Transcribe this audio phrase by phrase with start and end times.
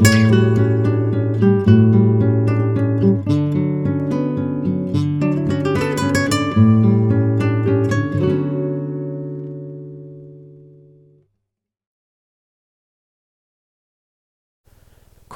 [0.00, 0.06] こ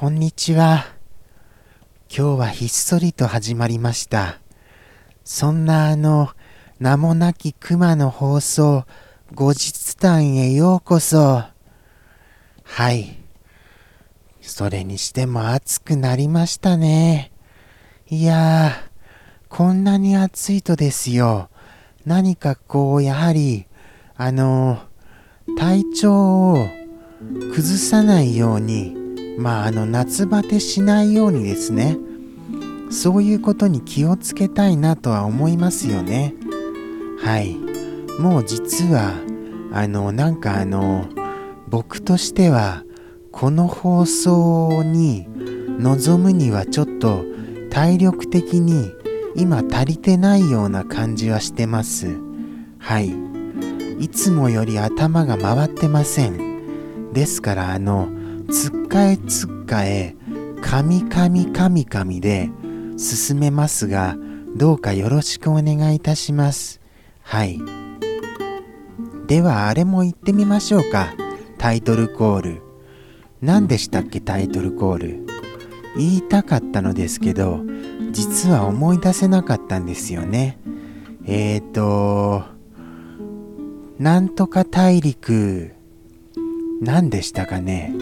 [0.09, 0.87] んにちは。
[2.09, 4.41] 今日はひっそりと始まりました。
[5.24, 6.30] そんなあの、
[6.79, 8.87] 名もなき熊の放送、
[9.35, 11.43] 後日談へようこそ。
[12.62, 13.23] はい。
[14.47, 17.33] それにしても暑くなりましたね。
[18.09, 18.95] いやー、
[19.48, 21.48] こんなに暑いとですよ。
[22.05, 23.66] 何かこう、やはり、
[24.16, 24.79] あの、
[25.59, 26.68] 体調を
[27.55, 28.95] 崩さないように、
[29.38, 31.96] まあ、あの、夏バテしないようにですね、
[32.90, 36.35] そういうことに気をつけたいなとは思いますよね。
[37.18, 37.57] はい。
[38.21, 39.15] もう実は、
[39.73, 41.07] あの、なんかあの、
[41.68, 42.85] 僕としては、
[43.45, 45.28] この放送に
[45.78, 47.26] 臨むにはちょっと
[47.68, 48.90] 体力的に
[49.37, 52.16] 今足りてないような感じはしてます。
[52.78, 53.12] はい。
[54.00, 57.12] いつもより頭が回ってません。
[57.12, 58.09] ですから、あの、
[58.50, 60.16] つっかえつっかえ、
[60.62, 62.48] かみかみかみかみで
[62.96, 64.16] 進めますが、
[64.56, 66.81] どうかよろしくお願いいたします。
[67.20, 67.60] はい。
[69.26, 71.12] では、あれも言ってみましょうか。
[71.59, 72.63] タイトルコール。
[73.44, 75.26] 何でしたっけ、タイトルコール。
[75.98, 77.60] 言いたかったのですけど、
[78.10, 80.59] 実は思い出せなかったんですよね。
[81.26, 82.42] えーと、
[83.98, 85.72] なんとか大陸、
[86.81, 87.92] 何でしたかね。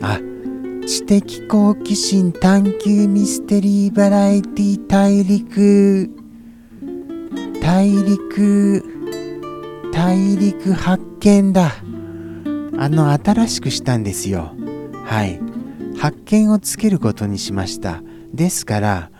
[0.00, 0.18] あ、
[0.86, 6.10] 知的好奇心探求ミステリーバラエティ大陸、
[7.60, 8.82] 大陸、
[9.92, 11.70] 大陸発見だ。
[12.78, 14.52] あの、新しくしたんですよ。
[15.04, 15.40] はい。
[15.98, 18.02] 発見をつけることにしました。
[18.32, 19.10] ですから、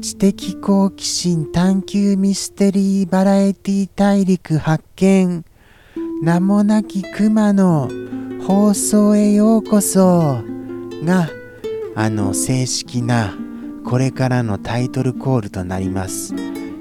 [0.00, 5.44] 知的好奇心探求ミステリーバラエティ大陸発見
[6.22, 7.90] 名もなき熊の
[8.46, 10.42] 放送へようこそ
[11.04, 11.28] が
[11.94, 13.34] あの正式な
[13.84, 16.34] これからのタイトルコールとなります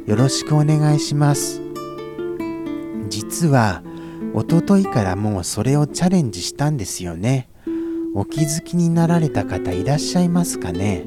[0.06, 1.62] よろしくお願いします
[3.10, 3.84] 実は
[4.34, 7.50] おとといからもうそれをチャレンジしたんですよね。
[8.16, 11.06] お気づきになられた方いらっしゃいますかね？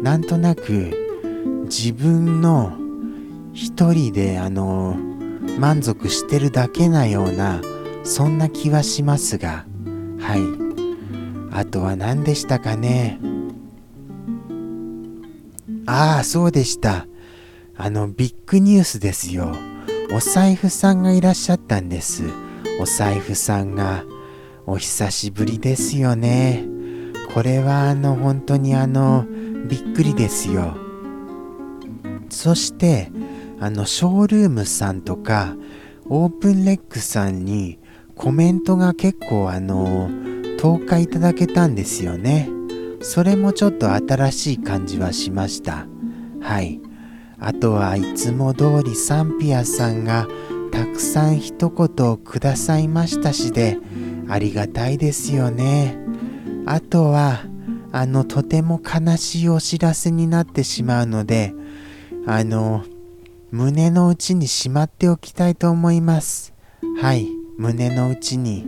[0.00, 2.76] なんとなく自分の
[3.52, 4.96] 一人であの
[5.58, 7.60] 満足してるだけなような
[8.04, 9.64] そんな気はしますが。
[10.18, 10.40] はい。
[11.54, 13.18] あとは何でしたかね？
[15.86, 17.06] ああそうでした。
[17.76, 19.54] あのビッグニュースですよ。
[20.14, 22.24] お財布さんがいらっしゃったんです。
[22.78, 24.04] お財布さんが
[24.66, 26.64] お久しぶりですよね。
[27.32, 29.24] これはあの本当にあの
[29.68, 30.76] びっくりですよ。
[32.28, 33.10] そして
[33.58, 35.56] あのショールームさんとか
[36.06, 37.78] オープンレックさんに
[38.14, 40.10] コメントが結構あの
[40.58, 42.50] 投下いただけたんですよね。
[43.00, 45.86] それもちょっと新しい感じはしました。
[46.42, 46.80] はい。
[47.42, 50.26] あとはいつも通りサンピアさんが
[50.70, 53.78] たくさん一言をくださいましたしで
[54.28, 55.98] ありがたいですよね
[56.66, 57.40] あとは
[57.90, 61.54] あのとても悲しいお知らせになってしまうので
[62.24, 62.84] あの、
[63.50, 66.54] 胸の内にしまっておきたいと思います。
[67.00, 67.28] はい、
[67.58, 68.64] 胸の内に。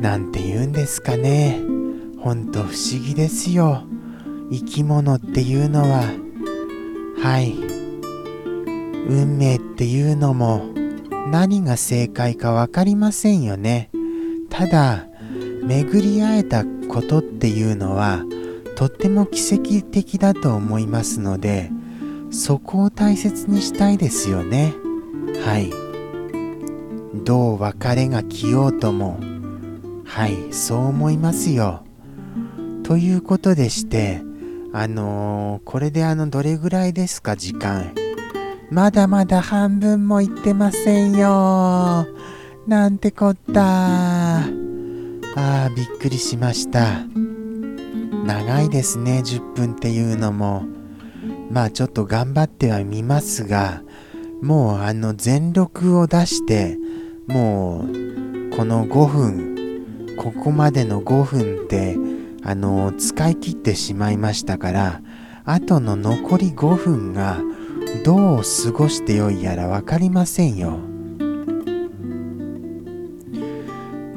[0.00, 1.60] なんて言うんですかね。
[2.18, 3.84] ほんと不思議ですよ。
[4.52, 6.02] 生き物っていうのは。
[7.22, 7.54] はい。
[9.08, 10.64] 運命っていうのも
[11.30, 13.90] 何が正解かわかりませんよね。
[14.50, 15.06] ただ、
[15.64, 18.24] 巡り会えたことっていうのは、
[18.82, 21.70] とっても奇跡的だと思いますので
[22.30, 24.74] そこを大切にしたいですよね
[25.44, 25.70] はい
[27.24, 29.20] どう別れが来ようとも
[30.04, 31.84] はいそう思いますよ
[32.82, 34.22] ということでして
[34.74, 37.94] あのー、これであのどれぐらいですか時間。
[38.70, 42.06] まだまだ半分もいってませんよ。
[42.66, 44.38] なんてこった。
[44.38, 47.04] あーびっくりしました。
[48.24, 50.64] 長いですね10分っていうのも。
[51.50, 53.82] まあちょっと頑張ってはみますが
[54.40, 56.78] もうあの全力を出して
[57.26, 61.96] もうこの5分ここまでの5分って
[62.44, 65.00] あの使い切ってしまいましたから
[65.44, 67.40] あとの残り5分が
[68.04, 70.78] どう過ごしてよいやら分かりませんよ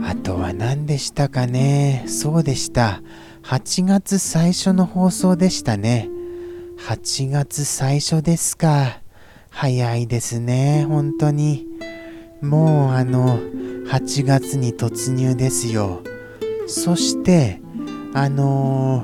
[0.03, 2.05] あとは何でしたかね？
[2.07, 3.01] そうでした
[3.45, 6.09] 8月最初の放送でしたね。
[6.79, 9.01] 8月最初ですか。
[9.51, 11.67] 早いですね、本当に。
[12.41, 13.39] もうあの、
[13.87, 16.01] 8月に突入ですよ。
[16.67, 17.61] そして
[18.17, 19.03] あの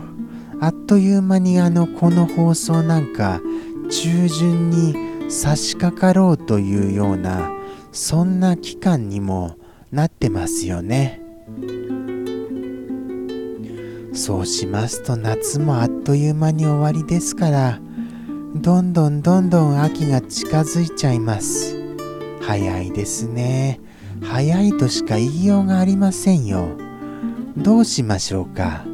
[0.62, 3.42] ー、あっという間にあのこの放送なんか
[3.90, 7.52] 中旬に差し掛かろうというような
[7.92, 9.58] そんな期間にも
[9.92, 11.22] なってますよね。
[14.13, 17.80] そうしますと夏もあっという間に終わりですから
[18.56, 21.75] どんどんどんどん秋が近づいちゃいます。
[22.42, 23.81] 早いですね。
[24.22, 26.78] 早いとしか言いようがありませんよ。
[27.58, 28.86] どうしましょうか。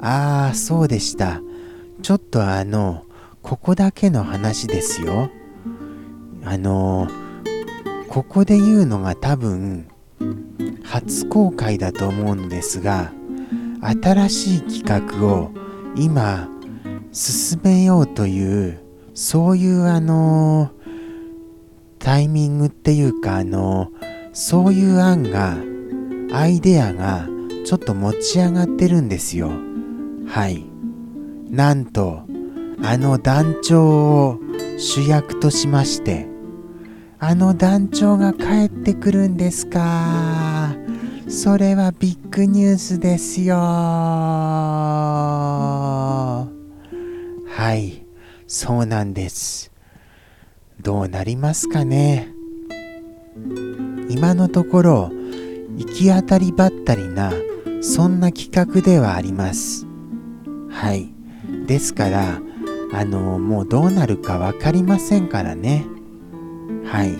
[0.00, 1.40] ああそうでした。
[2.02, 3.04] ちょっとあの
[3.42, 5.30] ここだけの話ですよ。
[6.44, 7.08] あの
[8.08, 9.88] ここで言うのが多分
[10.84, 13.12] 初公開だと思うのですが
[13.80, 15.50] 新しい企画を
[15.96, 16.48] 今
[17.12, 18.80] 進めようという
[19.14, 20.70] そういうあの
[21.98, 23.90] タイミングっていうかあの
[24.32, 25.56] そういう案が
[26.32, 27.26] アイデアが
[27.64, 29.50] ちょっと持ち上がってるんですよ。
[30.28, 30.64] はい。
[31.50, 32.22] なんと
[32.82, 34.38] あの団長を
[34.78, 36.26] 主役としまして
[37.18, 40.74] あの団長が帰ってくるんですか？
[41.28, 43.56] それはビッグニュースですよ。
[43.56, 44.02] は
[47.74, 48.04] い。
[48.46, 49.72] そうなんです。
[50.80, 52.32] どうなりますかね？
[54.08, 55.10] 今のところ
[55.76, 57.32] 行き当たりばったりな
[57.80, 59.85] そんな企画ではあります。
[60.76, 61.08] はい。
[61.66, 62.38] ですから
[62.92, 65.86] あのもうどうなるか分かりませんからね。
[66.84, 67.16] はい。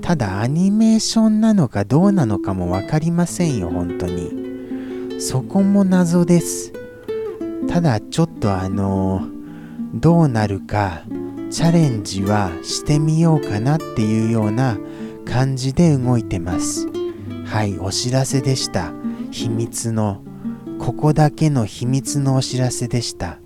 [0.00, 5.20] ただアニメーションなのかどうなのかも分かりませんよ本当に。
[5.20, 6.72] そこも謎です。
[7.68, 9.26] ただちょっとあの
[9.92, 11.02] どうなるか
[11.50, 14.78] チャレンジはしてみようかなっていうような
[15.26, 16.88] 感じで動いてます。
[17.44, 18.92] はいお知らせでした。
[19.30, 20.22] 秘密の
[20.78, 23.38] ここだけの秘密のお知らせでした。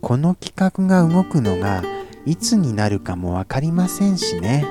[0.00, 1.82] この企画が動くのが
[2.26, 4.64] いつになるかも分かりませんしね。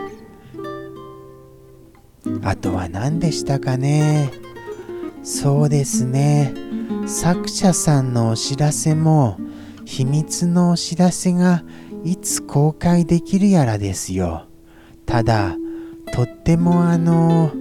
[2.43, 4.31] あとは何でしたかね。
[5.23, 6.53] そうですね。
[7.07, 9.37] 作者さんのお知らせも
[9.85, 11.63] 秘密のお知らせが
[12.03, 14.45] いつ公開できるやらですよ。
[15.05, 15.57] ただ
[16.13, 17.51] とってもあの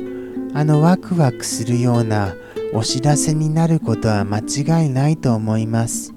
[0.54, 2.34] あのワクワクするような
[2.74, 6.14] お知らせになることは間違いないと思います。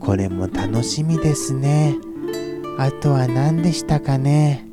[0.00, 1.96] これも楽しみですね。
[2.76, 4.66] あとは何でしたかね。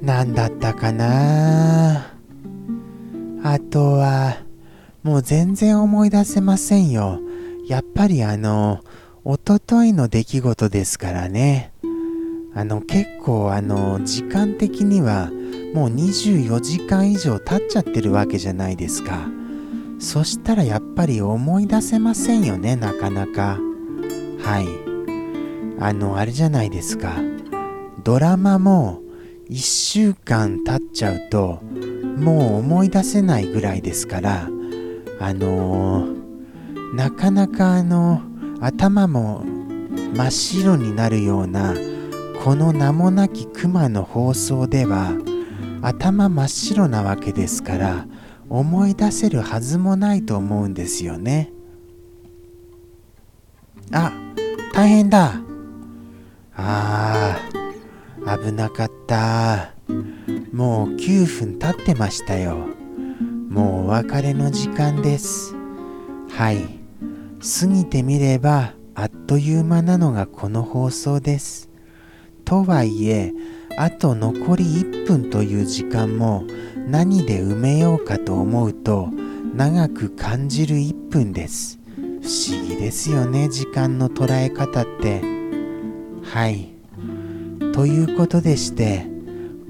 [0.00, 2.14] 何だったかな。
[3.42, 4.38] あとは
[5.02, 7.20] もう全然思い出せませんよ。
[7.66, 8.80] やっぱりあの
[9.24, 11.72] おとといの出来事ですからね。
[12.54, 15.30] あの結構あの時間的には
[15.74, 19.28] もう24時間以上経っちゃってるわけじゃないですか。
[19.98, 23.58] そしたらやっぱり思い出せませんよねなかなか。
[24.40, 24.66] はい。
[25.80, 27.14] あの、あれじゃないですか。
[28.04, 29.02] ドラマも
[29.50, 31.60] 1週間経っちゃうと、
[32.16, 34.48] もう思い出せないぐらいですから、
[35.20, 38.22] あのー、なかなかあの、
[38.60, 39.44] 頭も
[40.14, 41.74] 真っ白になるような、
[42.44, 45.12] この名もなき熊の放送では、
[45.82, 48.06] 頭真っ白なわけですから、
[48.48, 51.52] 思い出せるはずもないと思うんですよね。
[53.92, 54.12] あ、
[54.72, 55.40] 大変だ。
[56.54, 57.38] あ
[58.26, 59.74] あ、危なかった。
[60.52, 62.56] もう9分経ってましたよ。
[63.48, 65.54] もうお別れの時間です。
[66.30, 66.78] はい。
[67.60, 71.70] 過ぎてみればあっという間なのがこの放送です。
[72.44, 73.32] とはいえ、
[73.80, 76.42] あと残り1分という時間も
[76.88, 79.08] 何で埋めようかと思うと
[79.54, 81.78] 長く感じる1分です。
[81.96, 85.22] 不思議ですよね、時間の捉え方って。
[86.24, 86.72] はい。
[87.72, 89.06] ということでして、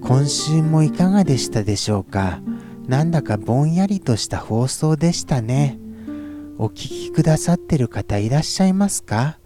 [0.03, 2.41] 今週もいかがでしたでしょうか？
[2.87, 5.79] なんだかぼんやりとした放送でしたね。
[6.57, 9.39] お聞きくださってる方いらっしゃいますか？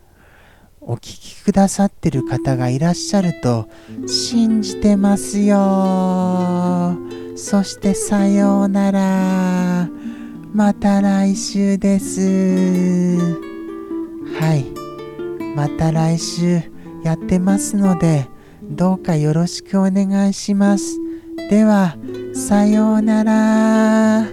[0.84, 3.68] お聞きくださってる方がいらっしゃると
[4.06, 6.96] 信じてますよ。
[7.36, 9.88] そしてさようなら。
[10.52, 13.18] また来週です。
[14.38, 14.66] はい。
[15.56, 16.72] また来週。
[17.02, 18.28] やってますので、
[18.62, 20.98] どうかよろしくお願いします。
[21.50, 21.96] では、
[22.34, 24.26] さようなら。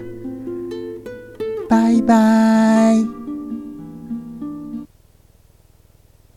[1.69, 3.18] バイバイ。